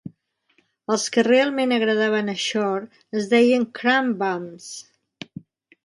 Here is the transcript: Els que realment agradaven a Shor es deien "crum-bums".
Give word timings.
Els 0.93 1.03
que 1.17 1.23
realment 1.27 1.75
agradaven 1.77 2.33
a 2.33 2.37
Shor 2.47 2.89
es 3.21 3.31
deien 3.35 3.71
"crum-bums". 3.81 4.73